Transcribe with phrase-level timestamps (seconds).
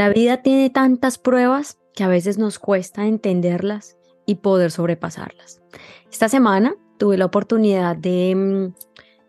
[0.00, 5.60] La vida tiene tantas pruebas que a veces nos cuesta entenderlas y poder sobrepasarlas.
[6.10, 8.74] Esta semana tuve la oportunidad de mm,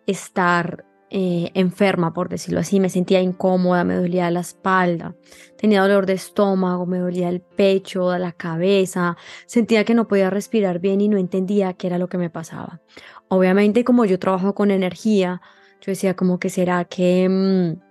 [0.08, 2.80] estar eh, enferma, por decirlo así.
[2.80, 5.14] Me sentía incómoda, me dolía la espalda,
[5.58, 9.18] tenía dolor de estómago, me dolía el pecho, la cabeza,
[9.48, 12.80] sentía que no podía respirar bien y no entendía qué era lo que me pasaba.
[13.28, 15.42] Obviamente como yo trabajo con energía,
[15.82, 17.91] yo decía como que será que mm,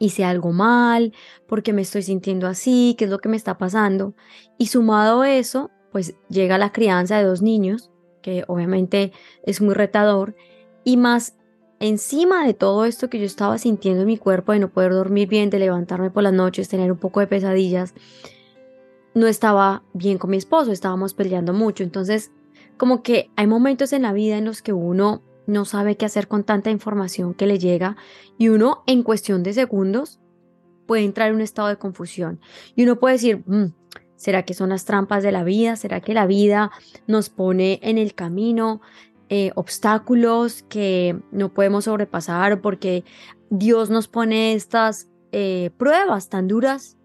[0.00, 1.12] hice algo mal,
[1.46, 4.14] porque me estoy sintiendo así, qué es lo que me está pasando.
[4.58, 9.12] Y sumado a eso, pues llega la crianza de dos niños, que obviamente
[9.44, 10.34] es muy retador,
[10.82, 11.36] y más
[11.78, 15.28] encima de todo esto que yo estaba sintiendo en mi cuerpo, de no poder dormir
[15.28, 17.94] bien, de levantarme por las noches, tener un poco de pesadillas,
[19.14, 21.82] no estaba bien con mi esposo, estábamos peleando mucho.
[21.82, 22.30] Entonces,
[22.78, 26.28] como que hay momentos en la vida en los que uno no sabe qué hacer
[26.28, 27.96] con tanta información que le llega
[28.38, 30.20] y uno en cuestión de segundos
[30.86, 32.40] puede entrar en un estado de confusión
[32.74, 33.66] y uno puede decir, mm,
[34.16, 35.76] ¿será que son las trampas de la vida?
[35.76, 36.70] ¿Será que la vida
[37.06, 38.80] nos pone en el camino?
[39.32, 43.04] Eh, obstáculos que no podemos sobrepasar porque
[43.48, 46.96] Dios nos pone estas eh, pruebas tan duras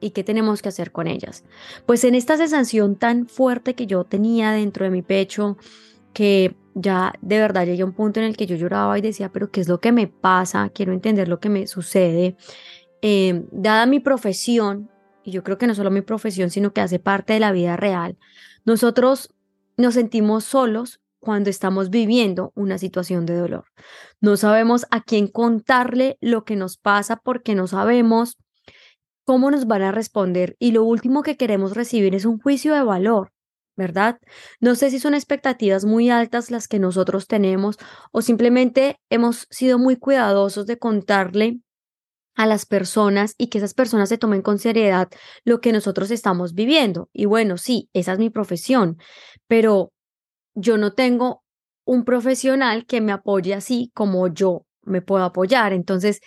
[0.00, 1.44] y qué tenemos que hacer con ellas.
[1.84, 5.58] Pues en esta sensación tan fuerte que yo tenía dentro de mi pecho,
[6.14, 9.32] que ya de verdad llegué a un punto en el que yo lloraba y decía,
[9.32, 10.68] pero ¿qué es lo que me pasa?
[10.68, 12.36] Quiero entender lo que me sucede.
[13.00, 14.90] Eh, dada mi profesión,
[15.24, 17.78] y yo creo que no solo mi profesión, sino que hace parte de la vida
[17.78, 18.18] real,
[18.66, 19.34] nosotros
[19.78, 23.64] nos sentimos solos cuando estamos viviendo una situación de dolor.
[24.20, 28.36] No sabemos a quién contarle lo que nos pasa porque no sabemos
[29.24, 32.82] cómo nos van a responder y lo último que queremos recibir es un juicio de
[32.82, 33.32] valor,
[33.76, 34.18] ¿verdad?
[34.60, 37.76] No sé si son expectativas muy altas las que nosotros tenemos
[38.12, 41.60] o simplemente hemos sido muy cuidadosos de contarle
[42.34, 45.08] a las personas y que esas personas se tomen con seriedad
[45.44, 47.08] lo que nosotros estamos viviendo.
[47.12, 48.98] Y bueno, sí, esa es mi profesión,
[49.48, 49.92] pero
[50.54, 51.42] yo no tengo
[51.86, 55.72] un profesional que me apoye así como yo me puedo apoyar.
[55.72, 56.20] Entonces,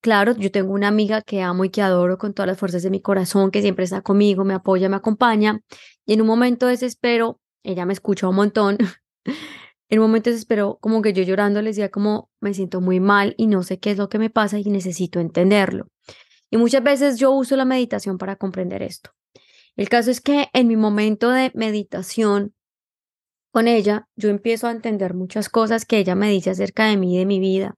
[0.00, 2.90] claro, yo tengo una amiga que amo y que adoro con todas las fuerzas de
[2.90, 5.60] mi corazón, que siempre está conmigo, me apoya, me acompaña.
[6.06, 8.78] Y en un momento de desespero, ella me escucha un montón.
[9.88, 13.00] en un momento de desespero, como que yo llorando le decía como me siento muy
[13.00, 15.88] mal y no sé qué es lo que me pasa y necesito entenderlo.
[16.50, 19.10] Y muchas veces yo uso la meditación para comprender esto.
[19.76, 22.54] El caso es que en mi momento de meditación,
[23.50, 27.14] con ella, yo empiezo a entender muchas cosas que ella me dice acerca de mí
[27.14, 27.74] y de mi vida.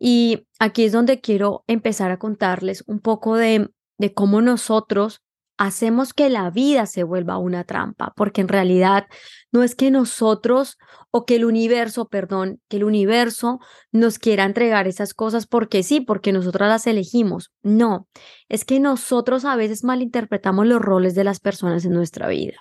[0.00, 5.22] Y aquí es donde quiero empezar a contarles un poco de, de cómo nosotros
[5.60, 9.06] hacemos que la vida se vuelva una trampa, porque en realidad
[9.52, 10.78] no es que nosotros
[11.10, 13.60] o que el universo, perdón, que el universo
[13.92, 17.52] nos quiera entregar esas cosas porque sí, porque nosotras las elegimos.
[17.62, 18.08] No,
[18.48, 22.56] es que nosotros a veces malinterpretamos los roles de las personas en nuestra vida.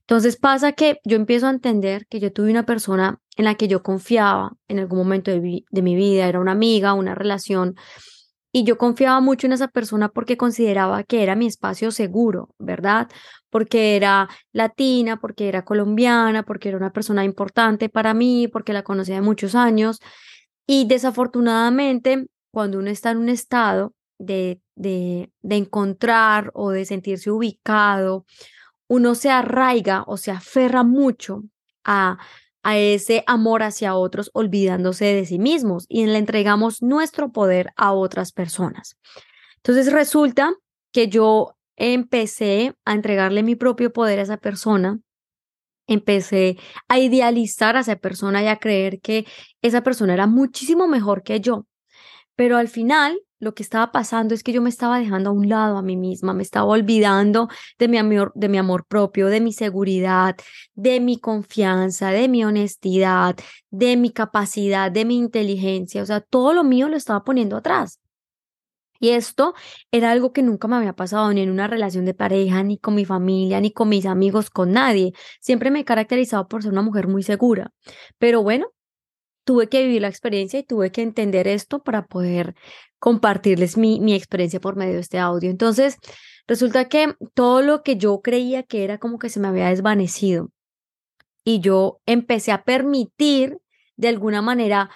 [0.00, 3.68] Entonces pasa que yo empiezo a entender que yo tuve una persona en la que
[3.68, 7.76] yo confiaba en algún momento de, mi vida, era una amiga, una relación
[8.52, 13.08] y yo confiaba mucho en esa persona porque consideraba que era mi espacio seguro, ¿verdad?
[13.48, 18.82] Porque era latina, porque era colombiana, porque era una persona importante para mí, porque la
[18.82, 20.00] conocía de muchos años.
[20.66, 27.30] Y desafortunadamente, cuando uno está en un estado de, de, de encontrar o de sentirse
[27.30, 28.24] ubicado,
[28.90, 31.44] uno se arraiga o se aferra mucho
[31.84, 32.18] a
[32.62, 37.92] a ese amor hacia otros olvidándose de sí mismos y le entregamos nuestro poder a
[37.92, 38.96] otras personas.
[39.56, 40.52] Entonces resulta
[40.92, 45.00] que yo empecé a entregarle mi propio poder a esa persona,
[45.86, 46.58] empecé
[46.88, 49.26] a idealizar a esa persona y a creer que
[49.62, 51.66] esa persona era muchísimo mejor que yo.
[52.36, 55.48] Pero al final lo que estaba pasando es que yo me estaba dejando a un
[55.48, 59.40] lado a mí misma, me estaba olvidando de mi amor, de mi amor propio, de
[59.40, 60.36] mi seguridad,
[60.74, 63.36] de mi confianza, de mi honestidad,
[63.70, 67.98] de mi capacidad, de mi inteligencia, o sea, todo lo mío lo estaba poniendo atrás.
[69.02, 69.54] Y esto
[69.90, 72.94] era algo que nunca me había pasado ni en una relación de pareja, ni con
[72.94, 75.12] mi familia, ni con mis amigos, con nadie.
[75.40, 77.72] Siempre me he caracterizado por ser una mujer muy segura.
[78.18, 78.66] Pero bueno,
[79.44, 82.54] tuve que vivir la experiencia y tuve que entender esto para poder
[82.98, 85.50] compartirles mi, mi experiencia por medio de este audio.
[85.50, 85.96] Entonces,
[86.46, 90.50] resulta que todo lo que yo creía que era como que se me había desvanecido
[91.44, 93.58] y yo empecé a permitir
[93.96, 94.90] de alguna manera,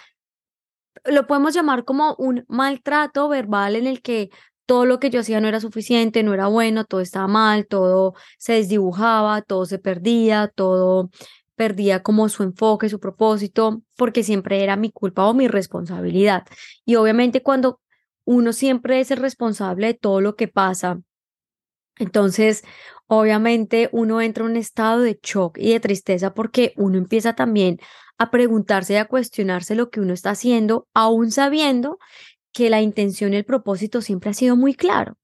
[1.04, 4.30] lo podemos llamar como un maltrato verbal en el que
[4.66, 8.14] todo lo que yo hacía no era suficiente, no era bueno, todo estaba mal, todo
[8.38, 11.10] se desdibujaba, todo se perdía, todo
[11.56, 16.44] perdía como su enfoque, su propósito, porque siempre era mi culpa o mi responsabilidad.
[16.84, 17.80] Y obviamente cuando
[18.24, 21.00] uno siempre es el responsable de todo lo que pasa.
[21.96, 22.64] Entonces,
[23.06, 27.78] obviamente uno entra en un estado de shock y de tristeza porque uno empieza también
[28.18, 31.98] a preguntarse y a cuestionarse lo que uno está haciendo, aún sabiendo
[32.52, 35.18] que la intención y el propósito siempre ha sido muy claro.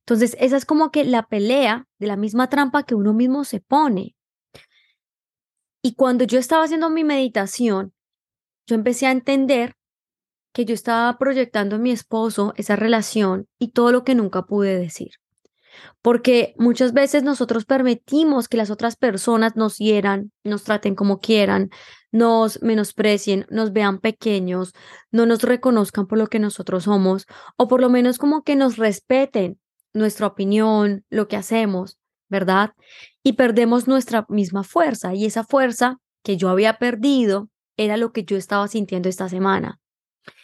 [0.00, 3.60] Entonces, esa es como que la pelea de la misma trampa que uno mismo se
[3.60, 4.14] pone.
[5.86, 7.92] Y cuando yo estaba haciendo mi meditación,
[8.66, 9.74] yo empecé a entender
[10.54, 14.78] que yo estaba proyectando en mi esposo esa relación y todo lo que nunca pude
[14.78, 15.10] decir.
[16.00, 21.68] Porque muchas veces nosotros permitimos que las otras personas nos hieran, nos traten como quieran,
[22.12, 24.72] nos menosprecien, nos vean pequeños,
[25.10, 27.26] no nos reconozcan por lo que nosotros somos,
[27.58, 29.60] o por lo menos como que nos respeten
[29.92, 31.98] nuestra opinión, lo que hacemos,
[32.34, 32.72] ¿verdad?
[33.22, 35.14] Y perdemos nuestra misma fuerza.
[35.14, 39.78] Y esa fuerza que yo había perdido era lo que yo estaba sintiendo esta semana.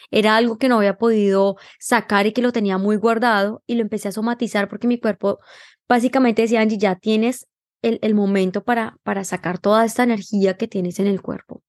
[0.09, 3.81] Era algo que no había podido sacar y que lo tenía muy guardado y lo
[3.81, 5.39] empecé a somatizar porque mi cuerpo
[5.89, 7.47] básicamente decía, Angie, ya tienes
[7.81, 11.61] el, el momento para, para sacar toda esta energía que tienes en el cuerpo.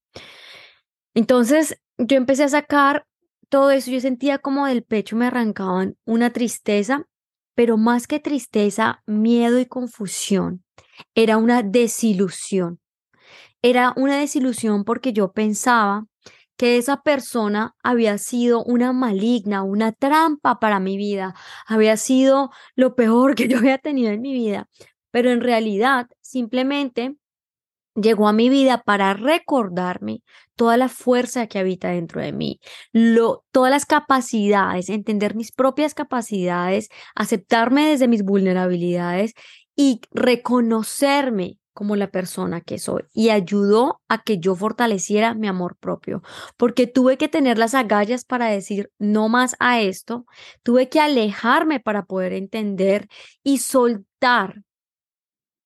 [1.13, 3.05] Entonces yo empecé a sacar
[3.49, 7.07] todo eso, yo sentía como del pecho me arrancaban una tristeza,
[7.55, 10.63] pero más que tristeza, miedo y confusión.
[11.15, 12.79] Era una desilusión.
[13.61, 16.05] Era una desilusión porque yo pensaba
[16.57, 21.35] que esa persona había sido una maligna, una trampa para mi vida,
[21.65, 24.69] había sido lo peor que yo había tenido en mi vida,
[25.11, 27.15] pero en realidad simplemente
[27.95, 30.21] llegó a mi vida para recordarme
[30.55, 32.59] toda la fuerza que habita dentro de mí,
[33.51, 39.33] todas las capacidades, entender mis propias capacidades, aceptarme desde mis vulnerabilidades
[39.75, 43.03] y reconocerme como la persona que soy.
[43.13, 46.21] Y ayudó a que yo fortaleciera mi amor propio,
[46.57, 50.25] porque tuve que tener las agallas para decir no más a esto,
[50.61, 53.07] tuve que alejarme para poder entender
[53.43, 54.63] y soltar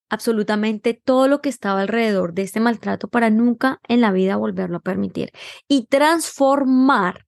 [0.09, 4.77] absolutamente todo lo que estaba alrededor de este maltrato para nunca en la vida volverlo
[4.77, 5.31] a permitir
[5.67, 7.25] y transformar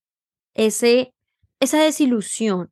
[0.53, 1.13] ese
[1.59, 2.71] esa desilusión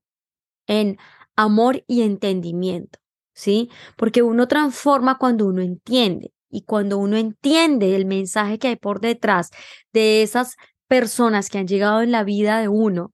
[0.65, 0.97] en
[1.35, 2.99] amor y entendimiento.
[3.37, 3.69] ¿sí?
[3.95, 8.99] Porque uno transforma cuando uno entiende y cuando uno entiende el mensaje que hay por
[8.99, 9.51] detrás
[9.93, 10.55] de esas
[10.87, 13.13] personas que han llegado en la vida de uno,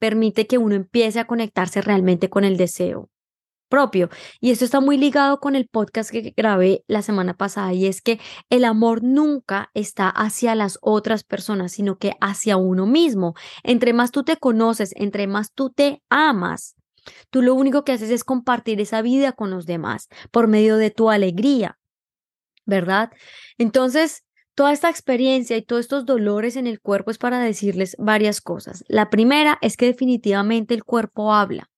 [0.00, 3.08] permite que uno empiece a conectarse realmente con el deseo
[3.72, 4.10] propio.
[4.38, 8.02] Y esto está muy ligado con el podcast que grabé la semana pasada y es
[8.02, 8.20] que
[8.50, 13.32] el amor nunca está hacia las otras personas, sino que hacia uno mismo.
[13.62, 16.76] Entre más tú te conoces, entre más tú te amas,
[17.30, 20.92] Tú lo único que haces es compartir esa vida con los demás por medio de
[20.92, 21.76] tu alegría,
[22.64, 23.10] ¿verdad?
[23.58, 24.22] Entonces,
[24.54, 28.84] toda esta experiencia y todos estos dolores en el cuerpo es para decirles varias cosas.
[28.86, 31.71] La primera es que definitivamente el cuerpo habla.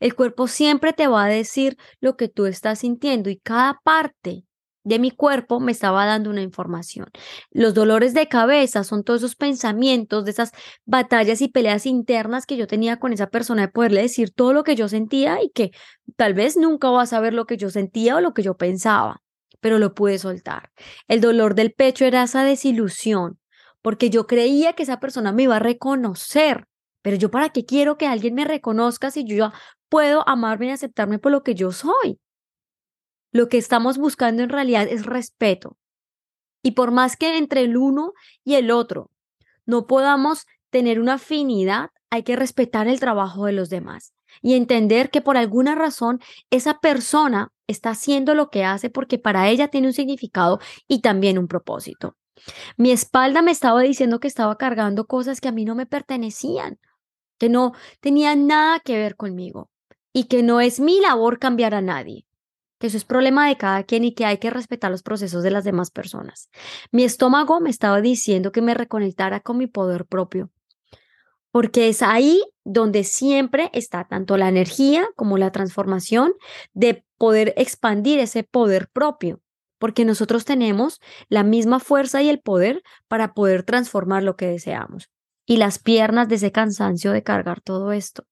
[0.00, 4.44] El cuerpo siempre te va a decir lo que tú estás sintiendo y cada parte
[4.86, 7.08] de mi cuerpo me estaba dando una información.
[7.50, 10.52] Los dolores de cabeza son todos esos pensamientos, de esas
[10.84, 14.62] batallas y peleas internas que yo tenía con esa persona de poderle decir todo lo
[14.62, 15.72] que yo sentía y que
[16.14, 19.22] tal vez nunca va a saber lo que yo sentía o lo que yo pensaba,
[19.58, 20.70] pero lo pude soltar.
[21.08, 23.40] El dolor del pecho era esa desilusión,
[23.82, 26.68] porque yo creía que esa persona me iba a reconocer,
[27.06, 29.52] pero yo para qué quiero que alguien me reconozca si yo ya
[29.88, 32.18] puedo amarme y aceptarme por lo que yo soy.
[33.30, 35.76] Lo que estamos buscando en realidad es respeto.
[36.64, 39.12] Y por más que entre el uno y el otro
[39.66, 45.10] no podamos tener una afinidad, hay que respetar el trabajo de los demás y entender
[45.10, 46.18] que por alguna razón
[46.50, 50.58] esa persona está haciendo lo que hace porque para ella tiene un significado
[50.88, 52.16] y también un propósito.
[52.76, 56.80] Mi espalda me estaba diciendo que estaba cargando cosas que a mí no me pertenecían,
[57.38, 59.70] que no tenían nada que ver conmigo
[60.12, 62.26] y que no es mi labor cambiar a nadie
[62.78, 65.50] que eso es problema de cada quien y que hay que respetar los procesos de
[65.50, 66.50] las demás personas.
[66.92, 70.50] Mi estómago me estaba diciendo que me reconectara con mi poder propio,
[71.50, 76.34] porque es ahí donde siempre está tanto la energía como la transformación
[76.74, 79.40] de poder expandir ese poder propio,
[79.78, 85.10] porque nosotros tenemos la misma fuerza y el poder para poder transformar lo que deseamos.
[85.46, 88.26] Y las piernas de ese cansancio de cargar todo esto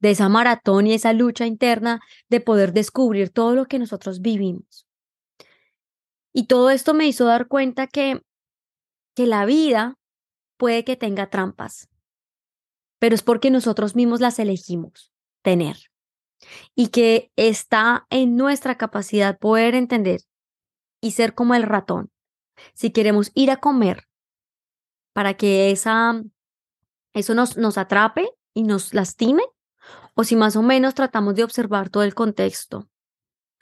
[0.00, 4.86] de esa maratón y esa lucha interna de poder descubrir todo lo que nosotros vivimos.
[6.32, 8.22] Y todo esto me hizo dar cuenta que,
[9.14, 9.98] que la vida
[10.56, 11.88] puede que tenga trampas,
[12.98, 15.12] pero es porque nosotros mismos las elegimos
[15.42, 15.76] tener.
[16.74, 20.20] Y que está en nuestra capacidad poder entender
[21.02, 22.10] y ser como el ratón.
[22.72, 24.04] Si queremos ir a comer
[25.12, 26.22] para que esa,
[27.14, 29.42] eso nos, nos atrape, y nos lastime,
[30.14, 32.88] o si más o menos tratamos de observar todo el contexto,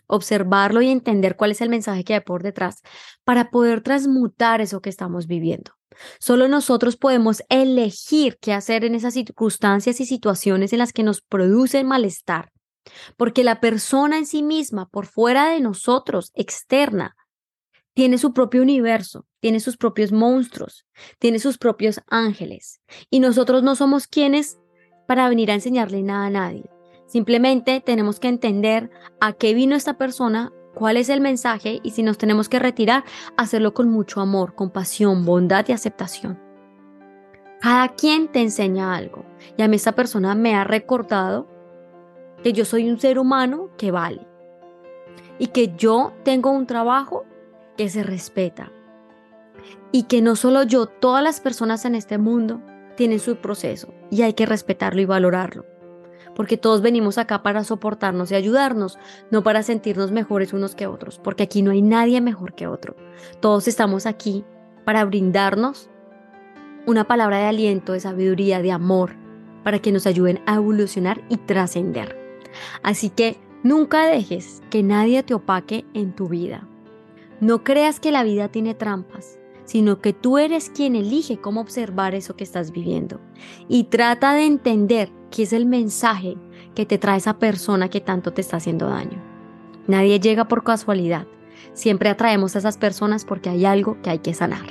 [0.07, 2.83] observarlo y entender cuál es el mensaje que hay por detrás
[3.25, 5.73] para poder transmutar eso que estamos viviendo.
[6.21, 11.21] Solo nosotros podemos elegir qué hacer en esas circunstancias y situaciones en las que nos
[11.21, 12.52] producen malestar,
[13.17, 17.17] porque la persona en sí misma, por fuera de nosotros, externa,
[17.99, 20.87] tiene su propio universo, tiene sus propios monstruos,
[21.19, 24.57] tiene sus propios ángeles, y nosotros no somos quienes
[25.09, 26.71] para venir a enseñarle nada a nadie.
[27.09, 28.88] Simplemente tenemos que entender
[29.21, 33.02] a qué vino esta persona, cuál es el mensaje y si nos tenemos que retirar,
[33.37, 36.38] hacerlo con mucho amor, compasión, bondad y aceptación.
[37.61, 39.25] Cada quien te enseña algo
[39.57, 41.49] y a mí esta persona me ha recordado
[42.45, 44.25] que yo soy un ser humano que vale
[45.40, 47.25] y que yo tengo un trabajo
[47.78, 48.70] que se respeta
[49.90, 52.61] y que no solo yo, todas las personas en este mundo
[52.97, 55.64] tienen su proceso y hay que respetarlo y valorarlo
[56.38, 58.97] porque todos venimos acá para soportarnos y ayudarnos,
[59.32, 62.94] no para sentirnos mejores unos que otros, porque aquí no hay nadie mejor que otro.
[63.40, 64.44] Todos estamos aquí
[64.85, 65.90] para brindarnos
[66.87, 69.16] una palabra de aliento, de sabiduría, de amor,
[69.64, 72.16] para que nos ayuden a evolucionar y trascender.
[72.85, 76.68] Así que nunca dejes que nadie te opaque en tu vida.
[77.40, 82.14] No creas que la vida tiene trampas, sino que tú eres quien elige cómo observar
[82.14, 83.21] eso que estás viviendo.
[83.68, 86.37] Y trata de entender qué es el mensaje
[86.75, 89.23] que te trae esa persona que tanto te está haciendo daño.
[89.87, 91.26] Nadie llega por casualidad.
[91.75, 94.66] Siempre atraemos a esas personas porque hay algo que hay que sanar.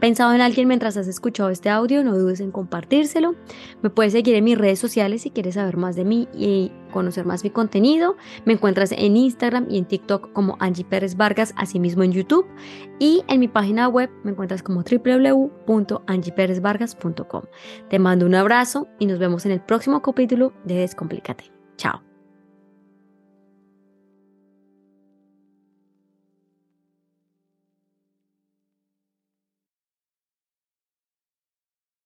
[0.00, 3.36] Pensado en alguien mientras has escuchado este audio, no dudes en compartírselo.
[3.82, 7.26] Me puedes seguir en mis redes sociales si quieres saber más de mí y conocer
[7.26, 8.16] más mi contenido.
[8.44, 12.46] Me encuentras en Instagram y en TikTok como Angie Pérez Vargas, asimismo en YouTube.
[12.98, 17.42] Y en mi página web me encuentras como www.angieperezvargas.com.
[17.88, 21.50] Te mando un abrazo y nos vemos en el próximo capítulo de Descomplícate.
[21.76, 22.09] Chao.